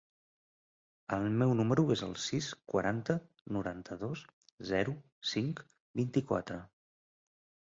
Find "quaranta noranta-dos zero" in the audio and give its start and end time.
2.73-4.97